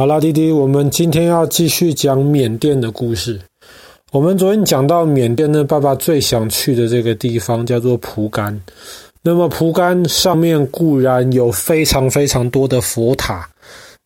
[0.00, 3.38] 好啦，弟弟，我们今天要继续讲缅甸的故事。
[4.12, 8.58] 我们昨天讲到缅甸呢，爸爸最想去的这个地方叫做蒲甘。
[9.20, 13.46] 那么蒲甘上面固然有非常非常多的佛塔。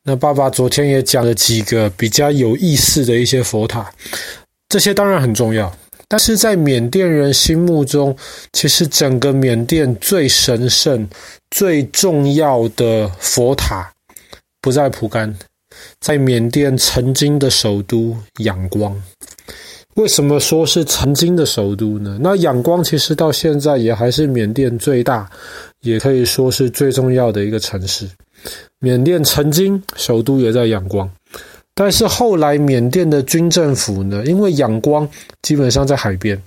[0.02, 3.88] 那爸爸昨天也讲了几个比较有意思的一些佛塔，
[4.68, 5.72] 这些当然很重要。
[6.08, 8.16] 但是在缅甸人心目中，
[8.52, 11.08] 其实整个缅甸最神圣、
[11.52, 13.88] 最重要的佛塔
[14.60, 15.32] 不在蒲甘。
[16.00, 18.94] 在缅甸曾经的首都仰光，
[19.94, 22.18] 为什么说是曾经的首都呢？
[22.20, 25.30] 那仰光其实到现在也还是缅甸最大，
[25.80, 28.08] 也可以说是最重要的一个城市。
[28.80, 31.08] 缅甸曾经首都也在仰光，
[31.74, 35.08] 但是后来缅甸的军政府呢，因为仰光
[35.42, 36.40] 基本上在海边。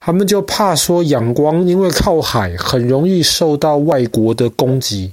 [0.00, 5.12] 他们就怕说仰光因为靠海，很容易受到外国的攻击，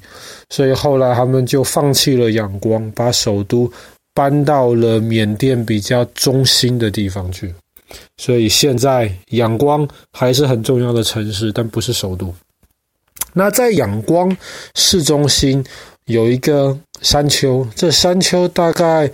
[0.50, 3.72] 所以后来他们就放弃了仰光，把首都
[4.14, 7.54] 搬到了缅甸比较中心的地方去。
[8.18, 12.34] 所以现在仰光还是很重要的城市，但不是首都。
[13.34, 14.36] 那在仰光
[14.76, 15.64] 市中心
[16.06, 19.10] 有一个山丘，这山丘大概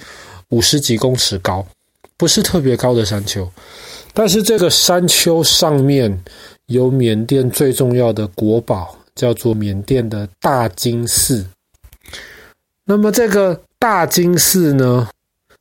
[0.50, 1.66] 五十几公尺高，
[2.18, 3.50] 不是特别高的山丘。
[4.14, 6.24] 但是这个山丘上面
[6.68, 11.46] 有缅甸最重要的国宝，叫做缅甸的大金寺。
[12.86, 15.08] 那么这个大金寺呢，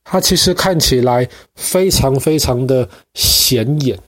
[0.03, 3.99] 它其实看起来非常非常的显眼。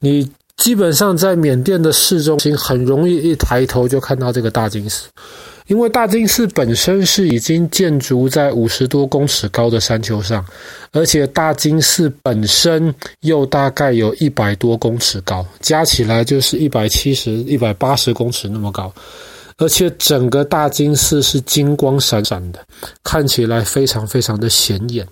[0.00, 5.08] 你基本上在缅甸的市中心，很容易一抬头就看到这个大金寺。
[5.72, 10.44] 因为大金寺本身是已经建筑在五十多公尺高的山丘上，
[10.90, 18.92] 而且大金寺本身又大概有一百多公尺高，加起来就是一百七十、一百八十公尺那么高，
[19.56, 22.62] 而且整个大金寺是金光闪闪的，
[23.02, 25.08] 看起来非常非常的显眼。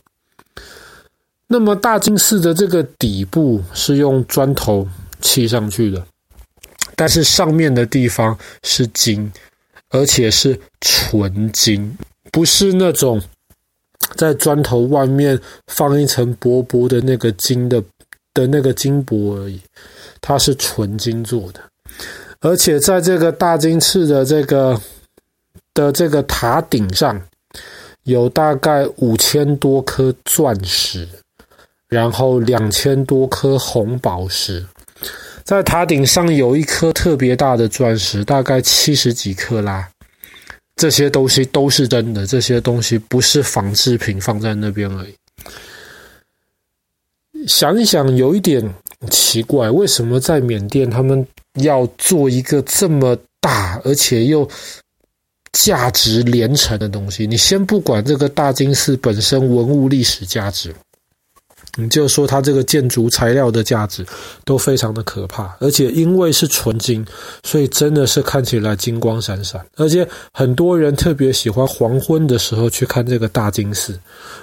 [1.47, 4.87] 那么大金寺的这个底部是用砖头
[5.23, 6.05] 砌上去的，
[6.95, 9.33] 但是上面的地方是金。
[9.91, 11.97] 而且是纯金，
[12.33, 13.21] 不是那种
[14.17, 17.83] 在砖头外面放一层薄薄的那个金的
[18.33, 19.61] 的那个金箔而已，
[20.21, 21.61] 它是纯金做的。
[22.41, 24.81] 而且在这个大金翅的这个
[25.75, 27.21] 的这个塔顶上，
[28.05, 31.07] 有大概五千多颗钻石，
[31.89, 34.65] 然后两千多颗红宝石。
[35.45, 39.89] 在塔顶上有一颗特别大的钻石，大概七十几克拉。
[40.77, 45.15] 这些东西都是真的，这些东西不是仿制品放在那边而已。
[47.47, 48.63] 想一想，有一点
[49.11, 54.49] 奇怪，为什么在缅甸他们要做一个这么大而且又
[55.53, 57.27] 价值连城的东西？
[57.27, 60.75] 你先不管这个大金寺本身文物历史价值。
[61.81, 64.05] 你就说它这个建筑材料的价值
[64.45, 67.05] 都非常的可怕，而且因为是纯金，
[67.43, 69.65] 所以真的是看起来金光闪闪。
[69.77, 73.99] 而且很多人特别喜欢黄昏的时候去看这个大金寺，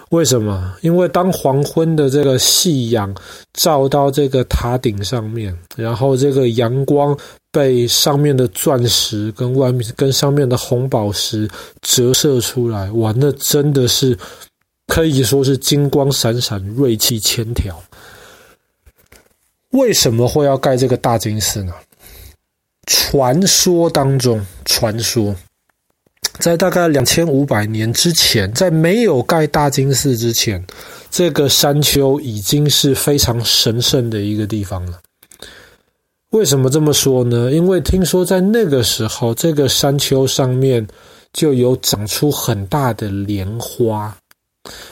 [0.10, 0.74] 为什么？
[0.82, 3.14] 因为当黄昏的这个夕阳
[3.54, 7.18] 照到这个塔顶上面，然后这个阳光
[7.52, 11.50] 被上面的钻石跟外面跟上面的红宝石
[11.82, 14.18] 折射出来，哇，那真的是。
[14.88, 17.82] 可以说是金光闪闪、锐气千条。
[19.72, 21.74] 为什么会要盖这个大金寺呢？
[22.88, 25.36] 传说当中，传说
[26.40, 30.66] 在大概两千五百年之前，在没有盖大金寺之前，
[31.12, 35.00] 这个山丘已经是非常神圣的一个地方了。
[36.30, 37.52] 为什么这么说呢？
[37.52, 40.88] 因为听说在那个时候，这个山丘上面
[41.34, 44.16] 就有长出很大的莲花。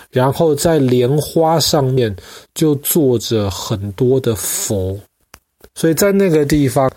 [0.09, 2.15] 然后在莲花上面
[2.53, 4.99] 就坐着很多的佛，
[5.73, 6.91] 所以在那个地方，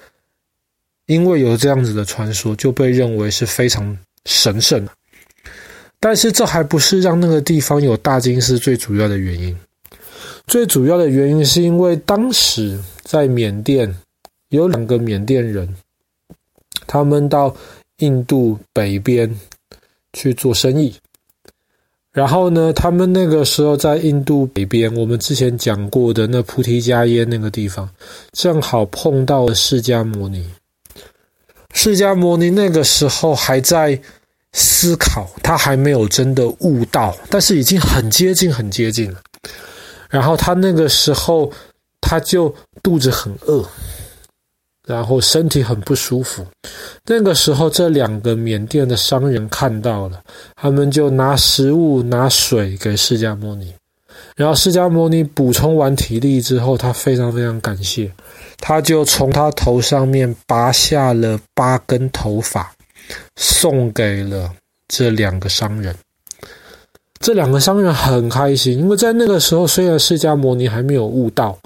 [1.07, 4.87] 因为有这样子的传说，就被认为是非常神圣。
[6.01, 9.59] 但是这还不是让那个地方有大金寺最主要的原因，
[10.47, 13.93] 最主要的原因是因为当时在缅甸
[14.51, 15.69] 有两个缅甸人，
[16.87, 17.53] 他们到
[17.97, 19.29] 印度北边
[20.13, 20.95] 去做生意。
[22.19, 27.89] 然后呢，他们那个时候在印度北边，我们之前讲过的那菩提迦耶那个地方，
[28.33, 30.45] 正好碰到了释迦牟尼。
[31.75, 33.97] 释迦牟尼那个时候还在
[34.53, 39.21] 思考，他还没有真的悟道，但是已经很接近，很接近了。
[40.11, 41.49] 然后他那个时候
[42.01, 43.65] 他就肚子很饿，
[44.89, 46.45] 然后身体很不舒服。
[47.05, 50.21] 那个时候，这两个缅甸的商人看到了，
[50.57, 53.73] 他们就拿食物、拿水给释迦牟尼。
[54.35, 58.11] 然后释迦牟尼补充完体力之后，他非常非常感谢，
[58.59, 62.73] 他就从他头上面拔下了八根头发，
[63.37, 64.51] 送给了
[64.89, 65.95] 这两个商人。
[67.21, 71.59] 这两个商人很开心，因为在那个时候，虽然释迦牟尼还没有悟道，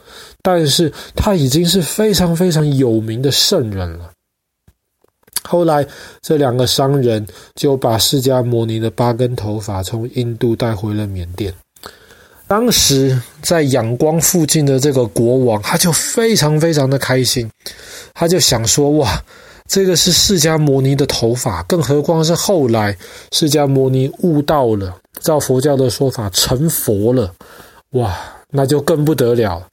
[0.43, 4.11] 但是他已经是非常非常有名的圣人了。
[5.45, 5.87] 后来，
[6.21, 11.53] 这两个商人就把释迦牟尼的八根头发从印度带回了缅甸。
[12.47, 17.51] 当时在仰光附近的这个国王，他就非常非常的开心，
[18.13, 19.23] 他就想说：哇！
[19.69, 22.95] 这个是释迦牟尼的头发，更何况是后来
[23.31, 27.33] 释迦牟尼悟道了，照佛教的说法成佛了，
[27.93, 28.15] 哇，
[28.51, 29.67] 那就更不得了。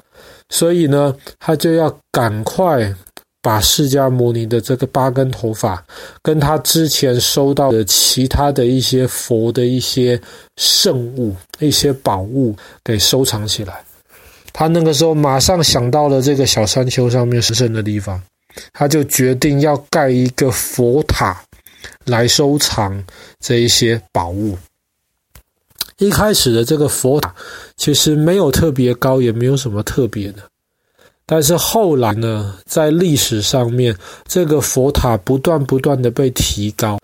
[0.50, 2.94] 所以呢，他就要赶快
[3.42, 5.84] 把释迦牟尼的这个八根头发，
[6.22, 10.20] 跟他之前收到的其他的一些佛的一些
[10.58, 13.82] 圣物、一些宝物给收藏起来。
[14.52, 18.22] 他那个时候马上想到了这个小山丘上面神圣的地方。
[18.74, 21.40] 他就决定要盖一个佛塔
[22.06, 23.02] 来收藏
[23.40, 24.58] 这一些宝物。
[26.00, 27.34] 一开始的这个佛塔
[27.78, 30.42] 其实没有特别高，也没有什么特别的。
[31.26, 33.96] 但是后来呢，在历史上面，
[34.28, 36.98] 这个佛塔不断不断的被提高。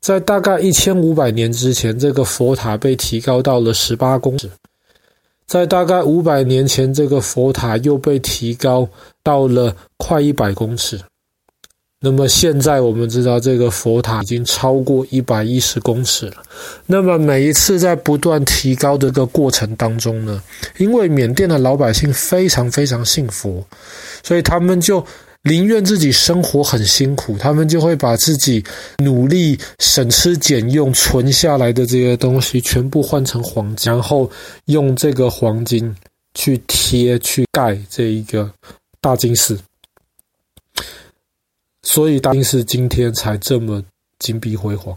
[0.00, 4.48] 在大概一千五百年之前，这个佛塔被提高到了十八公尺。
[5.46, 8.88] 在大概五百年前，这个佛塔又被提高
[9.24, 11.00] 到了快一百公尺。
[12.02, 16.42] 那么现在我们知道，这个佛塔已经超过一百一十公尺了。
[16.84, 20.42] 那么每一次在不断提高这个过程当中呢，
[20.78, 23.64] 因为缅甸的老百姓非常非常信佛，
[24.22, 25.02] 所以他们就。
[25.44, 28.62] 宁愿自己生活很辛苦，他们就会把自己
[28.98, 34.30] 努力省吃俭用存下来的这些东西全部换成黄金，然后
[34.66, 35.92] 用这个黄金
[36.34, 38.48] 去贴去盖这一个
[39.00, 39.58] 大金寺，
[41.82, 43.82] 所以大金寺今天才这么
[44.18, 44.96] 金碧辉煌。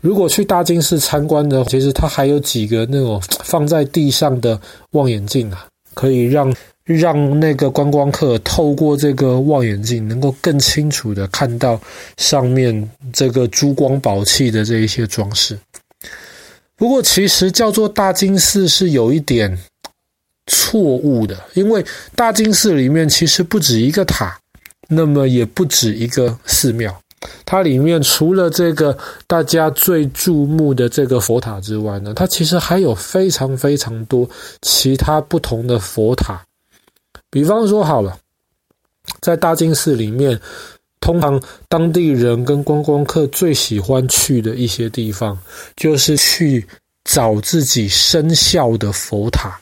[0.00, 4.60] 如果去大金寺参观的，其实它还有几个那种放在地上的
[4.92, 6.54] 望远镜啊，可以让。
[6.86, 11.80] 让那个观光客透过这个望远镜，能够更清楚的看到
[12.16, 15.56] 上面这个珠光宝气的这一些装饰。
[16.74, 19.56] 不过，其实叫做大金寺是有一点
[20.48, 21.84] 错误的，因为
[22.16, 24.36] 大金寺里面其实不止一个塔，
[24.92, 27.00] 那么也不止一个寺庙。
[27.44, 28.96] 它里面除了这个
[29.26, 34.28] 大家最注目的这个佛塔之外呢，它其实还有非常非常多
[34.62, 36.42] 其他不同的佛塔。
[37.30, 38.18] 比方说好了，
[39.20, 40.40] 在大金寺里面，
[40.98, 45.38] 通常当地人跟观光客最喜欢去的一些地方，
[45.76, 46.66] 就是去
[47.04, 49.60] 找自己生肖的佛塔。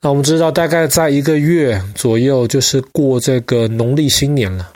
[0.00, 4.70] 那我们知道，大概在一个月左右，就是过这个农历新年了。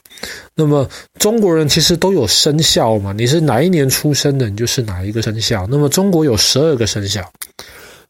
[0.54, 0.88] 那么
[1.18, 5.66] 中国人其实都有生肖嘛，你是哪一年出生的，你就是哪一个生肖。
[5.68, 7.22] 那么中国有十二个生肖，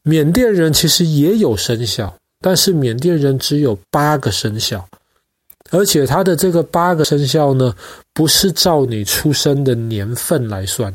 [0.03, 2.15] 缅甸人其实也有生肖。
[2.45, 4.85] 但是缅甸人只有八个生肖，
[5.71, 7.73] 而且他的这个八个生肖呢，
[8.13, 10.93] 不是照你出生的年份来算，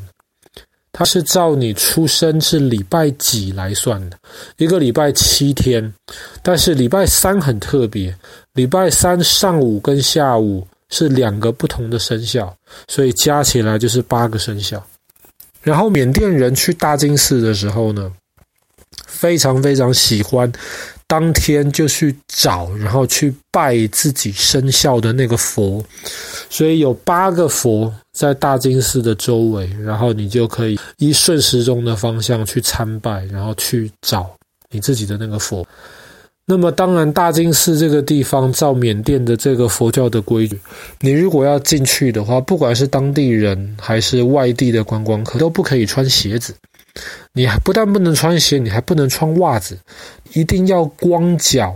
[0.91, 4.17] 它是照你出生是礼拜几来算的。
[4.57, 5.93] 一个礼拜七天，
[6.41, 8.15] 但是礼拜三很特别，
[8.53, 12.55] 礼拜三上午跟下午是两个不同的生肖，
[12.87, 14.83] 所以加起来就是八个生肖。
[15.61, 18.11] 然后缅甸人去大金寺的时候呢，
[19.17, 20.51] 非常非常喜欢。
[21.09, 25.81] 当天就去找，然后去拜自己生肖的那个佛，
[26.49, 34.29] 所以有八个佛在大金寺的周围，然后你就可以依顺时钟的方向去参拜，然后去找
[34.69, 35.65] 你自己的那个佛。
[36.45, 40.59] 那么当然，大金寺这个地方，照缅甸的这个佛教的规矩，
[40.99, 46.53] 你如果要进去的话，不管是当地人还是外地的观光客，都不可以穿鞋子。
[47.33, 49.77] 你还不但不能穿鞋，你还不能穿袜子，
[50.33, 51.75] 一定要光脚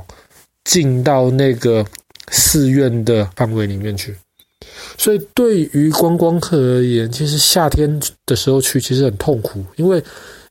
[0.63, 1.85] 进到那个
[2.29, 4.15] 寺院的范围里面去。
[4.97, 10.01] 所以，对于观光客而言，其实夏天的时候去其实很痛苦，因为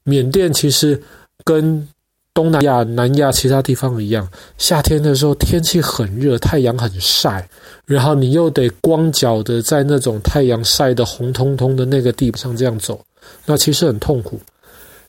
[0.05, 1.01] 缅甸其实
[1.45, 1.87] 跟
[2.35, 7.49] 东南亚、南亚其他地方一样，夏天的时候天气很热，太阳很晒，
[7.85, 13.01] 然后你又得光脚的在那种太阳晒得红彤彤的那个地上这样走，
[13.47, 14.41] 那其实很痛苦。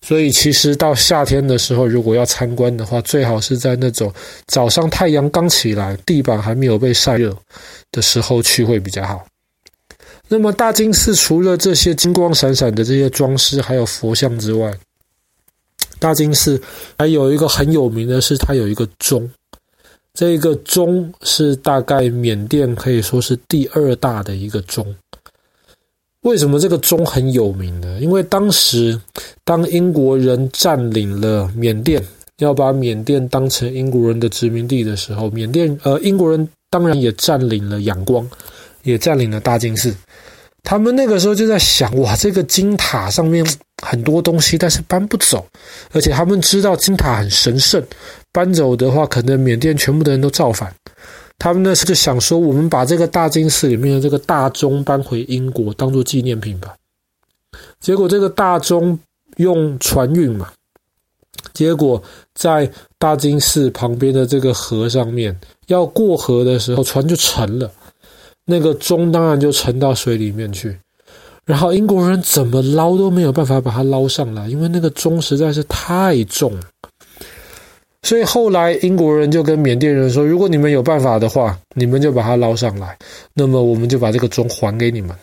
[0.03, 4.12] 所以其实到夏天的时候，如果要参观的话，最好是在那种
[4.48, 7.38] 早上太阳刚起来，地板还没有被晒热
[7.91, 9.24] 的时候去会比较好。
[10.27, 14.74] 那么大金寺除了这些金光闪闪的这些装饰，还有佛像之外，
[16.00, 16.60] 大金寺
[16.98, 19.29] 还有一个很有名的是，它有一个钟。
[20.13, 24.96] 这个钟是大概缅甸可以说是第二大的一个钟。
[26.22, 27.98] 为什么这个钟很有名呢？
[28.00, 29.00] 因为当时
[29.44, 32.01] 当英国人占领了缅甸，
[32.38, 38.28] 要把缅甸当成英国人的殖民地的时候，缅甸呃英国人当然也占领了仰光，
[38.84, 39.94] 也占领了大金寺。
[40.63, 43.44] 他们那个时候就在想：哇，这个金塔上面
[43.82, 45.44] 很多东西，但是搬不走，
[45.92, 47.84] 而且他们知道金塔很神圣，
[48.32, 50.72] 搬走的话，可能缅甸全部的人都造反。
[51.41, 56.75] 他们那时就想说，我们把这个大金寺里面的这个大钟搬回英国，当做纪念品吧。
[57.79, 59.00] 结果这个大钟
[59.38, 60.51] 用船运嘛，
[61.51, 62.00] 结果
[62.36, 67.71] 在大金寺旁边的这个河上面，要过河的时候，船就沉了。
[68.45, 70.77] 那个钟当然就沉到水里面去，
[71.43, 76.53] 然后英国人怎么捞都没有办法把它捞上来，因为那个钟实在是太重。
[78.03, 82.98] 所以后来英国人就跟缅甸人说：“如果你们有办法的话，你们就把它捞上来，
[83.34, 85.15] 那么我们就把这个钟还给你们。”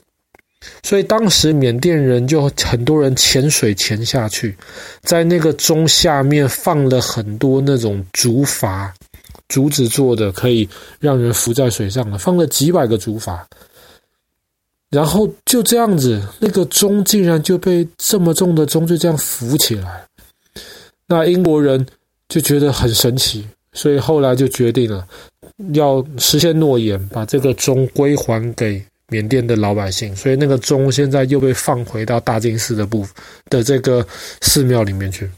[0.82, 4.56] 所以当时缅甸人就很多人潜水潜下去，
[5.02, 8.90] 在那个钟下面放了很多那种竹筏。
[9.48, 10.68] 竹子做的可以
[11.00, 13.38] 让人浮在水上的，放了几百个竹筏，
[14.90, 20.04] 然后就这样子，那个钟竟然就被这么重的钟就这样浮起来。
[21.06, 21.86] 那英国人
[22.28, 25.06] 就觉得很神奇，所以后来就决定了
[25.72, 30.14] 要实现诺言，把这个钟归还给缅甸的老百姓。
[30.14, 33.06] 所以那个钟现在又被放回到大金寺的部
[33.50, 34.06] 的这个
[34.40, 35.28] 寺庙里面去。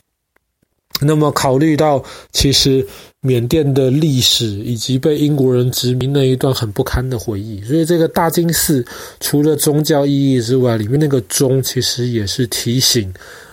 [1.00, 2.87] 那么考虑到其实。
[3.23, 8.82] 缅甸的历史以及被英国人殖民那一段很不堪的回忆，所以这个大金寺
[9.20, 13.12] 除了宗教意义之外，里面那个钟其实也是提醒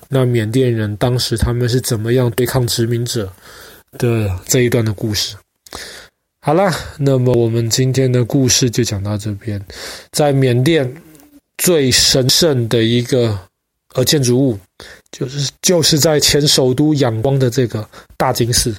[0.09, 3.31] 那缅甸人当时他们是怎么样对抗殖民者
[3.97, 5.35] 的这一段的故事。
[6.39, 9.61] 好啦，那么我们今天的故事就讲到这边，
[10.11, 10.95] 在缅甸
[11.57, 13.37] 最神圣的一个
[13.95, 14.59] 呃建筑物，
[15.11, 18.73] 就是就是在前首都仰光的这个大金寺。